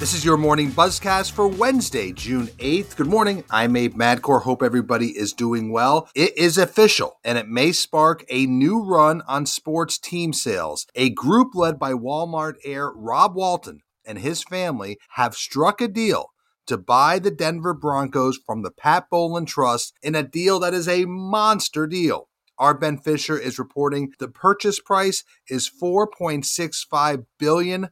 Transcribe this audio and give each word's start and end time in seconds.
This 0.00 0.14
is 0.14 0.24
your 0.24 0.38
morning 0.38 0.70
buzzcast 0.70 1.32
for 1.32 1.46
Wednesday, 1.46 2.10
June 2.10 2.46
8th. 2.56 2.96
Good 2.96 3.06
morning. 3.06 3.44
I'm 3.50 3.76
Abe 3.76 3.96
Madkour. 3.96 4.40
Hope 4.44 4.62
everybody 4.62 5.08
is 5.08 5.34
doing 5.34 5.70
well. 5.72 6.08
It 6.14 6.34
is 6.38 6.56
official, 6.56 7.18
and 7.22 7.36
it 7.36 7.48
may 7.48 7.70
spark 7.72 8.24
a 8.30 8.46
new 8.46 8.82
run 8.82 9.20
on 9.28 9.44
sports 9.44 9.98
team 9.98 10.32
sales. 10.32 10.86
A 10.94 11.10
group 11.10 11.54
led 11.54 11.78
by 11.78 11.92
Walmart 11.92 12.54
heir 12.64 12.90
Rob 12.90 13.34
Walton 13.34 13.80
and 14.06 14.20
his 14.20 14.42
family 14.42 14.96
have 15.16 15.34
struck 15.34 15.82
a 15.82 15.88
deal 15.88 16.28
to 16.66 16.78
buy 16.78 17.18
the 17.18 17.30
Denver 17.30 17.74
Broncos 17.74 18.38
from 18.38 18.62
the 18.62 18.70
Pat 18.70 19.04
Bowlen 19.10 19.44
Trust 19.44 19.92
in 20.02 20.14
a 20.14 20.22
deal 20.22 20.58
that 20.60 20.72
is 20.72 20.88
a 20.88 21.04
monster 21.04 21.86
deal. 21.86 22.30
Our 22.56 22.72
Ben 22.72 22.96
Fisher 22.96 23.38
is 23.38 23.58
reporting 23.58 24.12
the 24.18 24.28
purchase 24.28 24.80
price 24.80 25.24
is 25.50 25.70
$4.65 25.70 27.26
billion. 27.38 27.90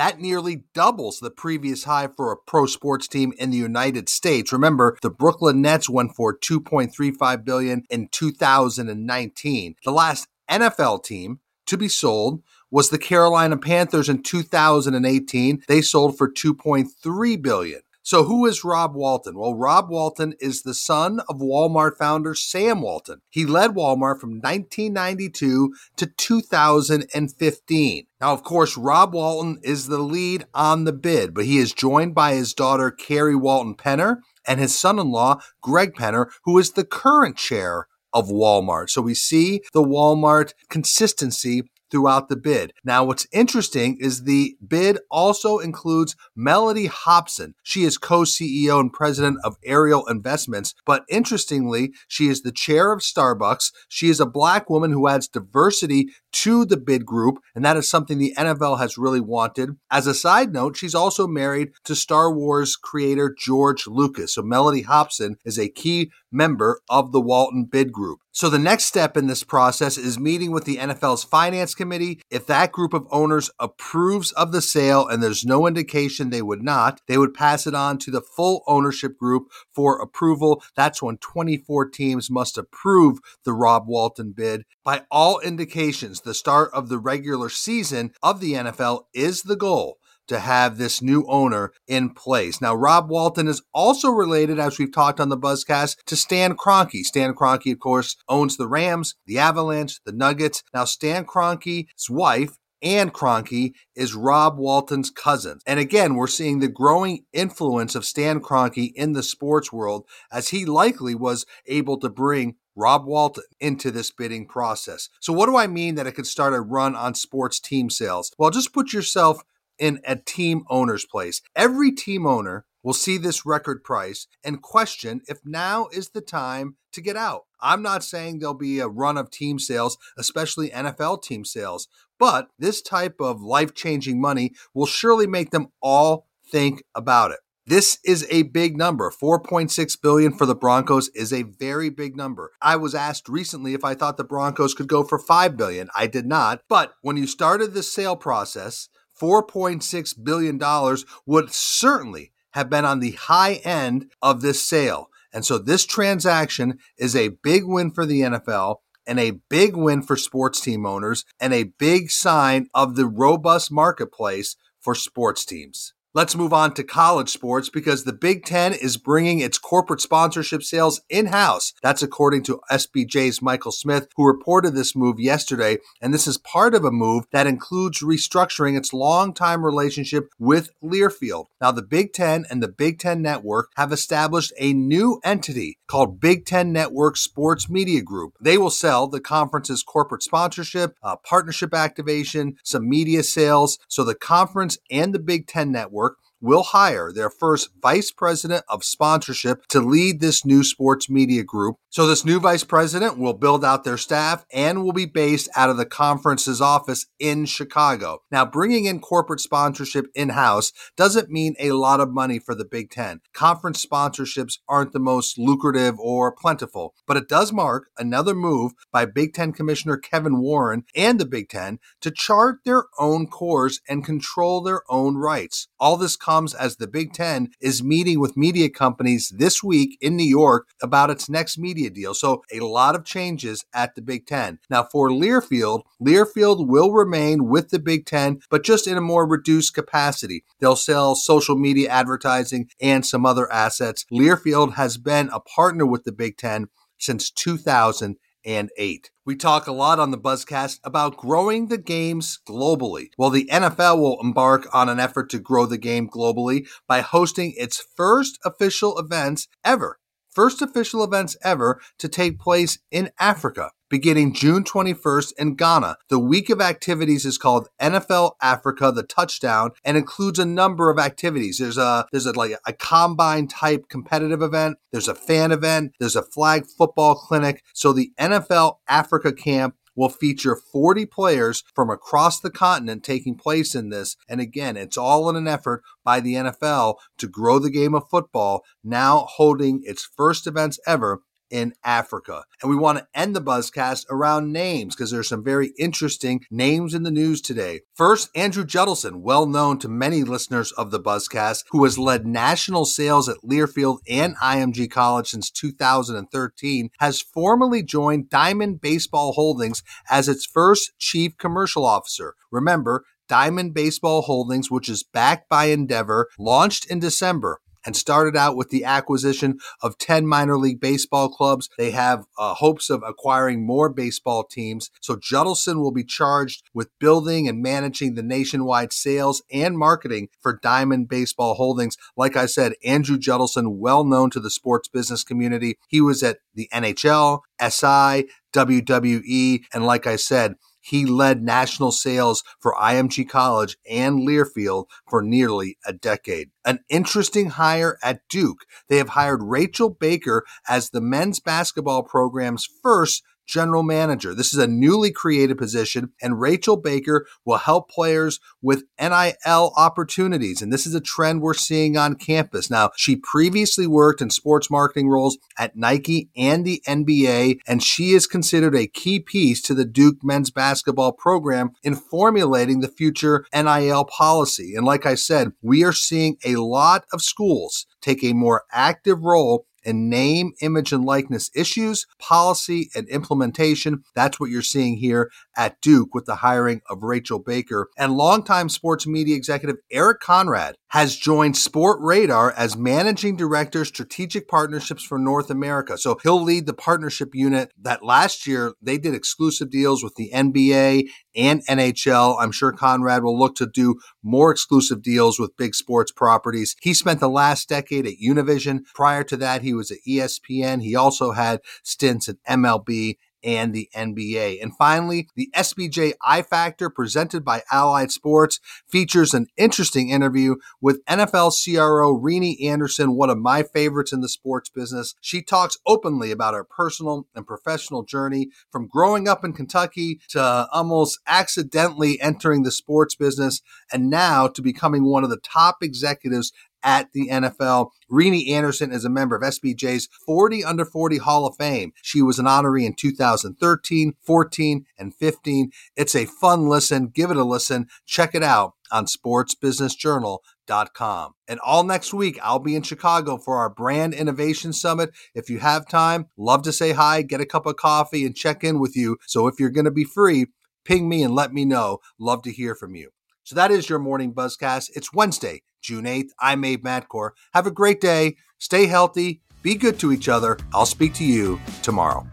That 0.00 0.18
nearly 0.18 0.64
doubles 0.72 1.20
the 1.20 1.30
previous 1.30 1.84
high 1.84 2.08
for 2.16 2.32
a 2.32 2.36
pro 2.38 2.64
sports 2.64 3.06
team 3.06 3.34
in 3.36 3.50
the 3.50 3.58
United 3.58 4.08
States. 4.08 4.50
Remember, 4.50 4.96
the 5.02 5.10
Brooklyn 5.10 5.60
Nets 5.60 5.90
went 5.90 6.16
for 6.16 6.34
2.35 6.34 7.44
billion 7.44 7.82
in 7.90 8.08
2019. 8.08 9.74
The 9.84 9.92
last 9.92 10.26
NFL 10.50 11.04
team 11.04 11.40
to 11.66 11.76
be 11.76 11.88
sold 11.88 12.42
was 12.70 12.88
the 12.88 12.96
Carolina 12.96 13.58
Panthers 13.58 14.08
in 14.08 14.22
2018. 14.22 15.64
They 15.68 15.82
sold 15.82 16.16
for 16.16 16.32
2.3 16.32 17.42
billion. 17.42 17.82
So, 18.10 18.24
who 18.24 18.46
is 18.46 18.64
Rob 18.64 18.96
Walton? 18.96 19.38
Well, 19.38 19.54
Rob 19.54 19.88
Walton 19.88 20.34
is 20.40 20.62
the 20.62 20.74
son 20.74 21.20
of 21.28 21.36
Walmart 21.36 21.96
founder 21.96 22.34
Sam 22.34 22.82
Walton. 22.82 23.20
He 23.30 23.46
led 23.46 23.70
Walmart 23.70 24.18
from 24.18 24.40
1992 24.40 25.72
to 25.94 26.06
2015. 26.06 28.06
Now, 28.20 28.32
of 28.32 28.42
course, 28.42 28.76
Rob 28.76 29.14
Walton 29.14 29.60
is 29.62 29.86
the 29.86 30.00
lead 30.00 30.44
on 30.52 30.82
the 30.82 30.92
bid, 30.92 31.32
but 31.32 31.44
he 31.44 31.58
is 31.58 31.72
joined 31.72 32.16
by 32.16 32.34
his 32.34 32.52
daughter, 32.52 32.90
Carrie 32.90 33.36
Walton 33.36 33.76
Penner, 33.76 34.16
and 34.44 34.58
his 34.58 34.76
son 34.76 34.98
in 34.98 35.12
law, 35.12 35.38
Greg 35.62 35.94
Penner, 35.94 36.32
who 36.42 36.58
is 36.58 36.72
the 36.72 36.84
current 36.84 37.36
chair 37.36 37.86
of 38.12 38.26
Walmart. 38.26 38.90
So 38.90 39.00
we 39.00 39.14
see 39.14 39.62
the 39.72 39.84
Walmart 39.84 40.52
consistency 40.68 41.62
throughout 41.90 42.28
the 42.28 42.36
bid. 42.36 42.72
Now, 42.84 43.04
what's 43.04 43.26
interesting 43.32 43.96
is 44.00 44.24
the 44.24 44.56
bid 44.66 44.98
also 45.10 45.58
includes 45.58 46.16
Mellody 46.36 46.88
Hobson. 46.88 47.54
She 47.62 47.84
is 47.84 47.98
co 47.98 48.22
CEO 48.22 48.80
and 48.80 48.92
president 48.92 49.38
of 49.44 49.56
Ariel 49.64 50.06
Investments, 50.06 50.74
but 50.84 51.04
interestingly, 51.08 51.92
she 52.08 52.28
is 52.28 52.42
the 52.42 52.52
chair 52.52 52.92
of 52.92 53.00
Starbucks. 53.00 53.72
She 53.88 54.08
is 54.08 54.20
a 54.20 54.26
black 54.26 54.70
woman 54.70 54.92
who 54.92 55.08
adds 55.08 55.28
diversity 55.28 56.08
to 56.32 56.64
the 56.64 56.76
bid 56.76 57.04
group, 57.04 57.38
and 57.54 57.64
that 57.64 57.76
is 57.76 57.88
something 57.88 58.18
the 58.18 58.34
NFL 58.36 58.78
has 58.78 58.96
really 58.96 59.20
wanted. 59.20 59.70
As 59.90 60.06
a 60.06 60.14
side 60.14 60.52
note, 60.52 60.76
she's 60.76 60.94
also 60.94 61.26
married 61.26 61.72
to 61.84 61.94
Star 61.94 62.32
Wars 62.32 62.76
creator 62.76 63.34
George 63.36 63.86
Lucas. 63.86 64.34
So, 64.34 64.42
Mellody 64.42 64.84
Hobson 64.84 65.36
is 65.44 65.58
a 65.58 65.68
key 65.68 66.10
member 66.32 66.80
of 66.88 67.12
the 67.12 67.20
Walton 67.20 67.64
bid 67.64 67.92
group. 67.92 68.20
So 68.32 68.48
the 68.48 68.58
next 68.58 68.84
step 68.84 69.16
in 69.16 69.26
this 69.26 69.42
process 69.42 69.98
is 69.98 70.18
meeting 70.18 70.52
with 70.52 70.64
the 70.64 70.76
NFL's 70.76 71.24
finance 71.24 71.74
committee. 71.74 72.20
If 72.30 72.46
that 72.46 72.70
group 72.70 72.94
of 72.94 73.08
owners 73.10 73.50
approves 73.58 74.30
of 74.32 74.52
the 74.52 74.62
sale 74.62 75.06
and 75.06 75.22
there's 75.22 75.44
no 75.44 75.66
indication 75.66 76.30
they 76.30 76.42
would 76.42 76.62
not, 76.62 77.00
they 77.08 77.18
would 77.18 77.34
pass 77.34 77.66
it 77.66 77.74
on 77.74 77.98
to 77.98 78.10
the 78.10 78.20
full 78.20 78.62
ownership 78.66 79.18
group 79.18 79.48
for 79.74 80.00
approval. 80.00 80.62
That's 80.76 81.02
when 81.02 81.18
24 81.18 81.90
teams 81.90 82.30
must 82.30 82.56
approve 82.56 83.18
the 83.44 83.52
Rob 83.52 83.88
Walton 83.88 84.32
bid. 84.32 84.62
By 84.84 85.02
all 85.10 85.40
indications, 85.40 86.20
the 86.20 86.34
start 86.34 86.70
of 86.72 86.88
the 86.88 86.98
regular 86.98 87.48
season 87.48 88.12
of 88.22 88.40
the 88.40 88.52
NFL 88.52 89.04
is 89.12 89.42
the 89.42 89.56
goal 89.56 89.98
to 90.30 90.38
have 90.38 90.78
this 90.78 91.02
new 91.02 91.24
owner 91.28 91.72
in 91.88 92.10
place. 92.10 92.60
Now, 92.60 92.72
Rob 92.72 93.10
Walton 93.10 93.48
is 93.48 93.62
also 93.74 94.10
related, 94.10 94.60
as 94.60 94.78
we've 94.78 94.92
talked 94.92 95.18
on 95.18 95.28
the 95.28 95.36
Buzzcast, 95.36 95.96
to 96.06 96.14
Stan 96.14 96.56
Kroenke. 96.56 97.02
Stan 97.02 97.34
Kroenke, 97.34 97.72
of 97.72 97.80
course, 97.80 98.16
owns 98.28 98.56
the 98.56 98.68
Rams, 98.68 99.16
the 99.26 99.38
Avalanche, 99.38 100.00
the 100.04 100.12
Nuggets. 100.12 100.62
Now, 100.72 100.84
Stan 100.84 101.24
Kroenke's 101.24 102.08
wife, 102.08 102.58
Anne 102.80 103.10
Kroenke 103.10 103.74
is 103.96 104.14
Rob 104.14 104.56
Walton's 104.56 105.10
cousin. 105.10 105.58
And 105.66 105.80
again, 105.80 106.14
we're 106.14 106.28
seeing 106.28 106.60
the 106.60 106.68
growing 106.68 107.24
influence 107.32 107.96
of 107.96 108.04
Stan 108.04 108.40
Kroenke 108.40 108.92
in 108.94 109.12
the 109.12 109.24
sports 109.24 109.72
world 109.72 110.06
as 110.30 110.50
he 110.50 110.64
likely 110.64 111.16
was 111.16 111.44
able 111.66 111.98
to 111.98 112.08
bring 112.08 112.54
Rob 112.76 113.04
Walton 113.04 113.42
into 113.58 113.90
this 113.90 114.12
bidding 114.12 114.46
process. 114.46 115.08
So, 115.20 115.32
what 115.32 115.46
do 115.46 115.56
I 115.56 115.66
mean 115.66 115.96
that 115.96 116.06
it 116.06 116.12
could 116.12 116.26
start 116.26 116.54
a 116.54 116.60
run 116.60 116.94
on 116.94 117.14
sports 117.14 117.58
team 117.58 117.90
sales? 117.90 118.32
Well, 118.38 118.50
just 118.50 118.72
put 118.72 118.92
yourself 118.92 119.42
in 119.80 120.00
a 120.06 120.14
team 120.14 120.62
owner's 120.70 121.04
place. 121.04 121.42
Every 121.56 121.90
team 121.90 122.26
owner 122.26 122.66
will 122.82 122.94
see 122.94 123.18
this 123.18 123.44
record 123.44 123.82
price 123.82 124.26
and 124.44 124.62
question 124.62 125.22
if 125.26 125.38
now 125.44 125.88
is 125.92 126.10
the 126.10 126.20
time 126.20 126.76
to 126.92 127.00
get 127.00 127.16
out. 127.16 127.42
I'm 127.60 127.82
not 127.82 128.04
saying 128.04 128.38
there'll 128.38 128.54
be 128.54 128.78
a 128.78 128.88
run 128.88 129.16
of 129.16 129.30
team 129.30 129.58
sales, 129.58 129.98
especially 130.16 130.70
NFL 130.70 131.22
team 131.22 131.44
sales, 131.44 131.88
but 132.18 132.48
this 132.58 132.80
type 132.80 133.20
of 133.20 133.42
life 133.42 133.74
changing 133.74 134.20
money 134.20 134.52
will 134.74 134.86
surely 134.86 135.26
make 135.26 135.50
them 135.50 135.68
all 135.82 136.26
think 136.50 136.82
about 136.94 137.32
it. 137.32 137.38
This 137.66 137.98
is 138.04 138.26
a 138.30 138.42
big 138.42 138.76
number. 138.76 139.12
4.6 139.12 140.02
billion 140.02 140.32
for 140.32 140.44
the 140.44 140.56
Broncos 140.56 141.08
is 141.10 141.32
a 141.32 141.42
very 141.42 141.88
big 141.88 142.16
number. 142.16 142.50
I 142.60 142.74
was 142.76 142.96
asked 142.96 143.28
recently 143.28 143.74
if 143.74 143.84
I 143.84 143.94
thought 143.94 144.16
the 144.16 144.24
Broncos 144.24 144.74
could 144.74 144.88
go 144.88 145.04
for 145.04 145.18
5 145.18 145.56
billion. 145.56 145.88
I 145.94 146.08
did 146.08 146.26
not. 146.26 146.62
But 146.68 146.94
when 147.02 147.16
you 147.16 147.28
started 147.28 147.72
the 147.72 147.84
sale 147.84 148.16
process, 148.16 148.88
$4.6 149.20 150.24
billion 150.24 150.96
would 151.26 151.52
certainly 151.52 152.32
have 152.52 152.70
been 152.70 152.84
on 152.84 153.00
the 153.00 153.12
high 153.12 153.54
end 153.64 154.10
of 154.22 154.40
this 154.40 154.62
sale. 154.62 155.10
And 155.32 155.44
so 155.44 155.58
this 155.58 155.86
transaction 155.86 156.78
is 156.98 157.14
a 157.14 157.28
big 157.42 157.64
win 157.64 157.90
for 157.90 158.04
the 158.04 158.22
NFL 158.22 158.76
and 159.06 159.20
a 159.20 159.40
big 159.48 159.76
win 159.76 160.02
for 160.02 160.16
sports 160.16 160.60
team 160.60 160.84
owners 160.84 161.24
and 161.38 161.52
a 161.52 161.64
big 161.78 162.10
sign 162.10 162.68
of 162.74 162.96
the 162.96 163.06
robust 163.06 163.70
marketplace 163.70 164.56
for 164.80 164.94
sports 164.94 165.44
teams. 165.44 165.94
Let's 166.12 166.34
move 166.34 166.52
on 166.52 166.74
to 166.74 166.82
college 166.82 167.28
sports 167.28 167.68
because 167.68 168.02
the 168.02 168.12
Big 168.12 168.44
Ten 168.44 168.72
is 168.72 168.96
bringing 168.96 169.38
its 169.38 169.58
corporate 169.58 170.00
sponsorship 170.00 170.64
sales 170.64 171.00
in 171.08 171.26
house. 171.26 171.72
That's 171.84 172.02
according 172.02 172.42
to 172.44 172.60
SBJ's 172.68 173.40
Michael 173.40 173.70
Smith, 173.70 174.08
who 174.16 174.26
reported 174.26 174.74
this 174.74 174.96
move 174.96 175.20
yesterday. 175.20 175.78
And 176.00 176.12
this 176.12 176.26
is 176.26 176.36
part 176.36 176.74
of 176.74 176.84
a 176.84 176.90
move 176.90 177.26
that 177.30 177.46
includes 177.46 178.02
restructuring 178.02 178.76
its 178.76 178.92
longtime 178.92 179.64
relationship 179.64 180.30
with 180.36 180.70
Learfield. 180.82 181.44
Now, 181.60 181.70
the 181.70 181.80
Big 181.80 182.12
Ten 182.12 182.44
and 182.50 182.60
the 182.60 182.66
Big 182.66 182.98
Ten 182.98 183.22
Network 183.22 183.68
have 183.76 183.92
established 183.92 184.52
a 184.58 184.72
new 184.72 185.20
entity 185.22 185.78
called 185.86 186.18
Big 186.18 186.44
Ten 186.44 186.72
Network 186.72 187.18
Sports 187.18 187.70
Media 187.70 188.02
Group. 188.02 188.34
They 188.40 188.58
will 188.58 188.70
sell 188.70 189.06
the 189.06 189.20
conference's 189.20 189.84
corporate 189.84 190.24
sponsorship, 190.24 190.96
uh, 191.04 191.14
partnership 191.24 191.72
activation, 191.72 192.56
some 192.64 192.88
media 192.88 193.22
sales. 193.22 193.78
So 193.86 194.02
the 194.02 194.16
conference 194.16 194.76
and 194.90 195.14
the 195.14 195.20
Big 195.20 195.46
Ten 195.46 195.70
Network 195.70 195.99
will 196.40 196.62
hire 196.62 197.12
their 197.12 197.30
first 197.30 197.70
vice 197.80 198.10
president 198.10 198.64
of 198.68 198.84
sponsorship 198.84 199.66
to 199.68 199.80
lead 199.80 200.20
this 200.20 200.44
new 200.44 200.64
sports 200.64 201.10
media 201.10 201.42
group. 201.42 201.76
So, 201.90 202.06
this 202.06 202.24
new 202.24 202.38
vice 202.38 202.64
president 202.64 203.18
will 203.18 203.34
build 203.34 203.64
out 203.64 203.84
their 203.84 203.96
staff 203.96 204.44
and 204.52 204.82
will 204.82 204.92
be 204.92 205.06
based 205.06 205.48
out 205.56 205.70
of 205.70 205.76
the 205.76 205.86
conference's 205.86 206.60
office 206.60 207.06
in 207.18 207.46
Chicago. 207.46 208.22
Now, 208.30 208.46
bringing 208.46 208.84
in 208.84 209.00
corporate 209.00 209.40
sponsorship 209.40 210.06
in 210.14 210.30
house 210.30 210.72
doesn't 210.96 211.30
mean 211.30 211.56
a 211.58 211.72
lot 211.72 212.00
of 212.00 212.10
money 212.10 212.38
for 212.38 212.54
the 212.54 212.64
Big 212.64 212.90
Ten. 212.90 213.20
Conference 213.32 213.84
sponsorships 213.84 214.58
aren't 214.68 214.92
the 214.92 215.00
most 215.00 215.38
lucrative 215.38 215.98
or 215.98 216.32
plentiful, 216.32 216.94
but 217.06 217.16
it 217.16 217.28
does 217.28 217.52
mark 217.52 217.88
another 217.98 218.34
move 218.34 218.72
by 218.92 219.04
Big 219.04 219.34
Ten 219.34 219.52
Commissioner 219.52 219.96
Kevin 219.96 220.40
Warren 220.40 220.84
and 220.94 221.18
the 221.18 221.26
Big 221.26 221.48
Ten 221.48 221.80
to 222.00 222.10
chart 222.10 222.58
their 222.64 222.84
own 222.98 223.26
course 223.26 223.80
and 223.88 224.04
control 224.04 224.60
their 224.62 224.82
own 224.88 225.16
rights. 225.16 225.68
All 225.78 225.96
this 225.96 226.16
comes 226.30 226.54
as 226.54 226.76
the 226.76 226.86
Big 226.86 227.12
Ten 227.12 227.48
is 227.60 227.82
meeting 227.82 228.20
with 228.20 228.36
media 228.36 228.70
companies 228.70 229.32
this 229.36 229.64
week 229.64 229.98
in 230.00 230.16
New 230.16 230.22
York 230.22 230.68
about 230.80 231.10
its 231.10 231.28
next 231.28 231.58
media 231.58 231.90
deal. 231.90 232.14
So, 232.14 232.44
a 232.52 232.60
lot 232.60 232.94
of 232.94 233.04
changes 233.04 233.64
at 233.74 233.96
the 233.96 234.02
Big 234.02 234.26
Ten. 234.26 234.60
Now, 234.70 234.84
for 234.84 235.08
Learfield, 235.08 235.82
Learfield 236.00 236.68
will 236.68 236.92
remain 236.92 237.48
with 237.48 237.70
the 237.70 237.80
Big 237.80 238.06
Ten, 238.06 238.38
but 238.48 238.62
just 238.62 238.86
in 238.86 238.96
a 238.96 239.00
more 239.00 239.26
reduced 239.26 239.74
capacity. 239.74 240.44
They'll 240.60 240.76
sell 240.76 241.16
social 241.16 241.56
media 241.56 241.88
advertising 241.88 242.70
and 242.80 243.04
some 243.04 243.26
other 243.26 243.52
assets. 243.52 244.06
Learfield 244.12 244.74
has 244.74 244.98
been 244.98 245.30
a 245.32 245.40
partner 245.40 245.84
with 245.84 246.04
the 246.04 246.12
Big 246.12 246.36
Ten 246.36 246.68
since 246.96 247.28
2000 247.30 248.16
and 248.44 248.70
eight. 248.76 249.10
We 249.24 249.36
talk 249.36 249.66
a 249.66 249.72
lot 249.72 250.00
on 250.00 250.10
the 250.10 250.18
Buzzcast 250.18 250.80
about 250.82 251.16
growing 251.16 251.68
the 251.68 251.78
games 251.78 252.40
globally. 252.48 253.10
Well, 253.16 253.30
the 253.30 253.48
NFL 253.52 253.98
will 253.98 254.20
embark 254.20 254.66
on 254.74 254.88
an 254.88 254.98
effort 254.98 255.30
to 255.30 255.38
grow 255.38 255.66
the 255.66 255.78
game 255.78 256.08
globally 256.08 256.66
by 256.88 257.00
hosting 257.00 257.54
its 257.56 257.80
first 257.96 258.38
official 258.44 258.98
events 258.98 259.46
ever. 259.64 259.99
First 260.30 260.62
official 260.62 261.02
events 261.02 261.36
ever 261.42 261.80
to 261.98 262.08
take 262.08 262.38
place 262.38 262.78
in 262.90 263.10
Africa 263.18 263.70
beginning 263.90 264.32
June 264.32 264.64
21st 264.64 265.32
in 265.36 265.56
Ghana. 265.56 265.96
The 266.08 266.18
week 266.18 266.48
of 266.48 266.60
activities 266.60 267.26
is 267.26 267.36
called 267.36 267.68
NFL 267.80 268.32
Africa, 268.40 268.92
the 268.92 269.02
touchdown, 269.02 269.72
and 269.84 269.96
includes 269.96 270.38
a 270.38 270.46
number 270.46 270.90
of 270.90 270.98
activities. 270.98 271.58
There's 271.58 271.76
a, 271.76 272.06
there's 272.12 272.26
a, 272.26 272.32
like 272.32 272.52
a 272.66 272.72
combine 272.72 273.48
type 273.48 273.88
competitive 273.88 274.40
event. 274.40 274.78
There's 274.92 275.08
a 275.08 275.14
fan 275.14 275.52
event. 275.52 275.92
There's 275.98 276.16
a 276.16 276.22
flag 276.22 276.66
football 276.66 277.16
clinic. 277.16 277.64
So 277.74 277.92
the 277.92 278.12
NFL 278.18 278.76
Africa 278.88 279.32
camp 279.32 279.74
will 279.94 280.08
feature 280.08 280.56
40 280.56 281.06
players 281.06 281.62
from 281.74 281.90
across 281.90 282.40
the 282.40 282.50
continent 282.50 283.04
taking 283.04 283.36
place 283.36 283.74
in 283.74 283.90
this. 283.90 284.16
And 284.28 284.40
again, 284.40 284.76
it's 284.76 284.98
all 284.98 285.28
in 285.28 285.36
an 285.36 285.48
effort 285.48 285.82
by 286.04 286.20
the 286.20 286.34
NFL 286.34 286.96
to 287.18 287.28
grow 287.28 287.58
the 287.58 287.70
game 287.70 287.94
of 287.94 288.08
football, 288.10 288.62
now 288.84 289.26
holding 289.28 289.80
its 289.84 290.08
first 290.16 290.46
events 290.46 290.78
ever 290.86 291.22
in 291.50 291.74
Africa. 291.84 292.44
And 292.62 292.70
we 292.70 292.76
want 292.76 292.98
to 292.98 293.06
end 293.14 293.34
the 293.34 293.42
buzzcast 293.42 294.06
around 294.10 294.52
names 294.52 294.94
because 294.94 295.10
there's 295.10 295.28
some 295.28 295.44
very 295.44 295.72
interesting 295.78 296.44
names 296.50 296.94
in 296.94 297.02
the 297.02 297.10
news 297.10 297.40
today. 297.40 297.80
First, 297.94 298.30
Andrew 298.34 298.64
Judelson, 298.64 299.20
well 299.20 299.46
known 299.46 299.78
to 299.80 299.88
many 299.88 300.22
listeners 300.22 300.72
of 300.72 300.90
the 300.90 301.00
buzzcast, 301.00 301.64
who 301.70 301.84
has 301.84 301.98
led 301.98 302.26
national 302.26 302.84
sales 302.84 303.28
at 303.28 303.38
Learfield 303.44 303.98
and 304.08 304.36
IMG 304.38 304.90
College 304.90 305.28
since 305.28 305.50
2013, 305.50 306.90
has 307.00 307.20
formally 307.20 307.82
joined 307.82 308.30
Diamond 308.30 308.80
Baseball 308.80 309.32
Holdings 309.32 309.82
as 310.08 310.28
its 310.28 310.46
first 310.46 310.92
chief 310.98 311.36
commercial 311.36 311.84
officer. 311.84 312.34
Remember, 312.50 313.04
Diamond 313.28 313.74
Baseball 313.74 314.22
Holdings, 314.22 314.70
which 314.70 314.88
is 314.88 315.04
backed 315.04 315.48
by 315.48 315.66
Endeavor, 315.66 316.28
launched 316.36 316.90
in 316.90 316.98
December 316.98 317.60
and 317.84 317.96
started 317.96 318.36
out 318.36 318.56
with 318.56 318.70
the 318.70 318.84
acquisition 318.84 319.58
of 319.82 319.98
10 319.98 320.26
minor 320.26 320.58
league 320.58 320.80
baseball 320.80 321.28
clubs. 321.28 321.68
They 321.78 321.90
have 321.90 322.24
uh, 322.38 322.54
hopes 322.54 322.90
of 322.90 323.02
acquiring 323.06 323.66
more 323.66 323.88
baseball 323.88 324.44
teams. 324.44 324.90
So 325.00 325.16
Judelson 325.16 325.80
will 325.80 325.92
be 325.92 326.04
charged 326.04 326.62
with 326.74 326.90
building 326.98 327.48
and 327.48 327.62
managing 327.62 328.14
the 328.14 328.22
nationwide 328.22 328.92
sales 328.92 329.42
and 329.52 329.78
marketing 329.78 330.28
for 330.40 330.58
Diamond 330.62 331.08
Baseball 331.08 331.54
Holdings. 331.54 331.96
Like 332.16 332.36
I 332.36 332.46
said, 332.46 332.74
Andrew 332.84 333.18
Judelson, 333.18 333.78
well 333.78 334.04
known 334.04 334.30
to 334.30 334.40
the 334.40 334.50
sports 334.50 334.88
business 334.88 335.24
community. 335.24 335.78
He 335.88 336.00
was 336.00 336.22
at 336.22 336.38
the 336.54 336.68
NHL, 336.72 337.40
SI, 337.60 338.28
WWE, 338.52 339.60
and 339.72 339.86
like 339.86 340.06
I 340.06 340.16
said, 340.16 340.56
he 340.80 341.06
led 341.06 341.42
national 341.42 341.92
sales 341.92 342.42
for 342.58 342.74
IMG 342.74 343.28
College 343.28 343.76
and 343.88 344.26
Learfield 344.26 344.86
for 345.08 345.22
nearly 345.22 345.76
a 345.86 345.92
decade. 345.92 346.50
An 346.64 346.80
interesting 346.88 347.50
hire 347.50 347.98
at 348.02 348.20
Duke. 348.28 348.64
They 348.88 348.98
have 348.98 349.10
hired 349.10 349.42
Rachel 349.42 349.90
Baker 349.90 350.44
as 350.68 350.90
the 350.90 351.00
men's 351.00 351.40
basketball 351.40 352.02
program's 352.02 352.66
first 352.82 353.22
general 353.50 353.82
manager. 353.82 354.34
This 354.34 354.54
is 354.54 354.58
a 354.58 354.66
newly 354.66 355.10
created 355.10 355.58
position, 355.58 356.12
and 356.22 356.40
Rachel 356.40 356.76
Baker 356.76 357.26
will 357.44 357.58
help 357.58 357.90
players 357.90 358.40
with 358.62 358.84
NIL 359.00 359.72
opportunities. 359.76 360.62
And 360.62 360.72
this 360.72 360.86
is 360.86 360.94
a 360.94 361.00
trend 361.00 361.42
we're 361.42 361.54
seeing 361.54 361.96
on 361.96 362.14
campus. 362.14 362.70
Now, 362.70 362.90
she 362.96 363.16
previously 363.16 363.86
worked 363.86 364.22
in 364.22 364.30
sports 364.30 364.70
marketing 364.70 365.08
roles 365.08 365.38
at 365.58 365.76
Nike 365.76 366.30
and 366.36 366.64
the 366.64 366.82
NBA, 366.86 367.58
and 367.66 367.82
she 367.82 368.10
is 368.10 368.26
considered 368.26 368.76
a 368.76 368.86
key 368.86 369.20
piece 369.20 369.60
to 369.62 369.74
the 369.74 369.84
Duke 369.84 370.22
men's 370.22 370.50
basketball 370.50 371.12
program 371.12 371.72
in 371.82 371.96
formulating 371.96 372.80
the 372.80 372.88
future 372.88 373.44
NIL 373.52 374.04
policy. 374.04 374.74
And 374.74 374.86
like 374.86 375.04
I 375.04 375.14
said, 375.14 375.52
we 375.60 375.84
are 375.84 375.92
seeing 375.92 376.36
a 376.44 376.56
lot 376.56 377.04
of 377.12 377.22
schools 377.22 377.86
take 378.00 378.24
a 378.24 378.32
more 378.32 378.64
active 378.72 379.22
role 379.22 379.66
and 379.84 380.10
name, 380.10 380.52
image, 380.60 380.92
and 380.92 381.04
likeness 381.04 381.50
issues, 381.54 382.06
policy, 382.18 382.90
and 382.94 383.08
implementation. 383.08 384.02
That's 384.14 384.38
what 384.38 384.50
you're 384.50 384.62
seeing 384.62 384.96
here 384.96 385.30
at 385.56 385.80
Duke 385.80 386.14
with 386.14 386.26
the 386.26 386.36
hiring 386.36 386.80
of 386.88 387.02
Rachel 387.02 387.38
Baker. 387.38 387.88
And 387.98 388.14
longtime 388.14 388.68
sports 388.68 389.06
media 389.06 389.36
executive 389.36 389.76
Eric 389.90 390.20
Conrad 390.20 390.76
has 390.88 391.16
joined 391.16 391.56
Sport 391.56 391.98
Radar 392.00 392.52
as 392.52 392.76
managing 392.76 393.36
director, 393.36 393.84
strategic 393.84 394.48
partnerships 394.48 395.04
for 395.04 395.18
North 395.18 395.50
America. 395.50 395.96
So 395.96 396.18
he'll 396.22 396.42
lead 396.42 396.66
the 396.66 396.74
partnership 396.74 397.30
unit 397.32 397.72
that 397.80 398.04
last 398.04 398.46
year 398.46 398.72
they 398.82 398.98
did 398.98 399.14
exclusive 399.14 399.70
deals 399.70 400.02
with 400.02 400.16
the 400.16 400.30
NBA 400.34 401.08
and 401.36 401.64
NHL. 401.66 402.36
I'm 402.40 402.52
sure 402.52 402.72
Conrad 402.72 403.22
will 403.22 403.38
look 403.38 403.54
to 403.56 403.66
do 403.66 404.00
more 404.22 404.50
exclusive 404.50 405.02
deals 405.02 405.38
with 405.38 405.56
big 405.56 405.74
sports 405.74 406.12
properties. 406.12 406.76
He 406.82 406.94
spent 406.94 407.20
the 407.20 407.28
last 407.28 407.68
decade 407.68 408.06
at 408.06 408.20
Univision. 408.22 408.80
Prior 408.94 409.24
to 409.24 409.36
that, 409.38 409.62
he 409.62 409.72
was 409.72 409.90
at 409.90 409.98
ESPN. 410.06 410.82
He 410.82 410.94
also 410.94 411.32
had 411.32 411.60
stints 411.82 412.28
at 412.28 412.42
MLB 412.48 413.16
and 413.42 413.72
the 413.72 413.88
NBA. 413.94 414.62
And 414.62 414.76
finally, 414.76 415.28
the 415.34 415.50
SBJ 415.54 416.12
I 416.24 416.42
Factor 416.42 416.90
presented 416.90 417.44
by 417.44 417.62
Allied 417.70 418.10
Sports 418.10 418.60
features 418.88 419.34
an 419.34 419.46
interesting 419.56 420.10
interview 420.10 420.56
with 420.80 421.04
NFL 421.06 421.52
CRO 421.64 422.12
Renie 422.12 422.66
Anderson, 422.66 423.16
one 423.16 423.30
of 423.30 423.38
my 423.38 423.62
favorites 423.62 424.12
in 424.12 424.20
the 424.20 424.28
sports 424.28 424.68
business. 424.68 425.14
She 425.20 425.42
talks 425.42 425.78
openly 425.86 426.30
about 426.30 426.54
her 426.54 426.64
personal 426.64 427.26
and 427.34 427.46
professional 427.46 428.02
journey 428.02 428.48
from 428.70 428.88
growing 428.88 429.28
up 429.28 429.44
in 429.44 429.52
Kentucky 429.52 430.20
to 430.30 430.68
almost 430.72 431.18
accidentally 431.26 432.20
entering 432.20 432.62
the 432.62 432.70
sports 432.70 433.14
business 433.14 433.60
and 433.92 434.10
now 434.10 434.46
to 434.48 434.62
becoming 434.62 435.04
one 435.04 435.24
of 435.24 435.30
the 435.30 435.38
top 435.38 435.78
executives 435.82 436.52
at 436.82 437.12
the 437.12 437.28
NFL. 437.28 437.90
Renie 438.08 438.52
Anderson 438.52 438.92
is 438.92 439.04
a 439.04 439.10
member 439.10 439.36
of 439.36 439.42
SBJ's 439.42 440.08
40 440.26 440.64
Under 440.64 440.84
40 440.84 441.18
Hall 441.18 441.46
of 441.46 441.54
Fame. 441.56 441.92
She 442.02 442.22
was 442.22 442.38
an 442.38 442.46
honoree 442.46 442.86
in 442.86 442.94
2013, 442.94 444.14
14, 444.22 444.86
and 444.98 445.14
15. 445.14 445.70
It's 445.96 446.14
a 446.14 446.26
fun 446.26 446.68
listen. 446.68 447.08
Give 447.08 447.30
it 447.30 447.36
a 447.36 447.44
listen. 447.44 447.88
Check 448.06 448.34
it 448.34 448.42
out 448.42 448.72
on 448.90 449.04
sportsbusinessjournal.com. 449.06 451.32
And 451.48 451.60
all 451.60 451.84
next 451.84 452.12
week, 452.12 452.38
I'll 452.42 452.58
be 452.58 452.74
in 452.74 452.82
Chicago 452.82 453.38
for 453.38 453.58
our 453.58 453.70
Brand 453.70 454.12
Innovation 454.14 454.72
Summit. 454.72 455.10
If 455.34 455.48
you 455.48 455.60
have 455.60 455.88
time, 455.88 456.26
love 456.36 456.62
to 456.62 456.72
say 456.72 456.90
hi, 456.92 457.22
get 457.22 457.40
a 457.40 457.46
cup 457.46 457.66
of 457.66 457.76
coffee, 457.76 458.26
and 458.26 458.36
check 458.36 458.64
in 458.64 458.80
with 458.80 458.96
you. 458.96 459.18
So 459.26 459.46
if 459.46 459.60
you're 459.60 459.70
going 459.70 459.84
to 459.84 459.90
be 459.90 460.04
free, 460.04 460.46
ping 460.84 461.08
me 461.08 461.22
and 461.22 461.34
let 461.34 461.52
me 461.52 461.64
know. 461.64 461.98
Love 462.18 462.42
to 462.42 462.52
hear 462.52 462.74
from 462.74 462.94
you. 462.94 463.10
So 463.50 463.56
that 463.56 463.72
is 463.72 463.88
your 463.88 463.98
morning 463.98 464.32
buzzcast. 464.32 464.90
It's 464.94 465.12
Wednesday, 465.12 465.62
June 465.82 466.04
8th. 466.04 466.28
I'm 466.38 466.64
Abe 466.64 466.84
Madkour. 466.84 467.30
Have 467.52 467.66
a 467.66 467.72
great 467.72 468.00
day. 468.00 468.36
Stay 468.58 468.86
healthy. 468.86 469.40
Be 469.64 469.74
good 469.74 469.98
to 469.98 470.12
each 470.12 470.28
other. 470.28 470.56
I'll 470.72 470.86
speak 470.86 471.14
to 471.14 471.24
you 471.24 471.58
tomorrow. 471.82 472.24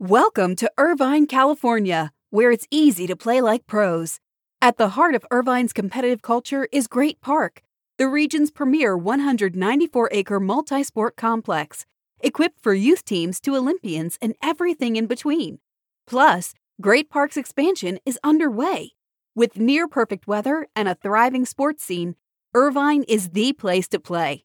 Welcome 0.00 0.56
to 0.56 0.68
Irvine, 0.76 1.28
California, 1.28 2.10
where 2.30 2.50
it's 2.50 2.66
easy 2.72 3.06
to 3.06 3.14
play 3.14 3.40
like 3.40 3.68
pros. 3.68 4.18
At 4.60 4.76
the 4.76 4.88
heart 4.88 5.14
of 5.14 5.24
Irvine's 5.30 5.72
competitive 5.72 6.20
culture 6.20 6.66
is 6.72 6.88
Great 6.88 7.20
Park, 7.20 7.62
the 7.96 8.08
region's 8.08 8.50
premier 8.50 8.96
194 8.96 10.08
acre 10.10 10.40
multi 10.40 10.82
sport 10.82 11.14
complex 11.14 11.86
equipped 12.22 12.60
for 12.60 12.74
youth 12.74 13.04
teams 13.04 13.40
to 13.40 13.56
Olympians 13.56 14.18
and 14.20 14.34
everything 14.42 14.96
in 14.96 15.06
between. 15.06 15.58
Plus, 16.06 16.54
Great 16.80 17.10
Park's 17.10 17.36
expansion 17.36 17.98
is 18.04 18.18
underway. 18.24 18.92
With 19.34 19.58
near 19.58 19.86
perfect 19.86 20.26
weather 20.26 20.66
and 20.74 20.88
a 20.88 20.94
thriving 20.94 21.44
sports 21.44 21.84
scene, 21.84 22.16
Irvine 22.54 23.04
is 23.04 23.30
the 23.30 23.52
place 23.52 23.86
to 23.88 24.00
play. 24.00 24.44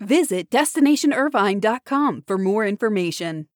Visit 0.00 0.50
destinationirvine.com 0.50 2.24
for 2.26 2.38
more 2.38 2.66
information. 2.66 3.48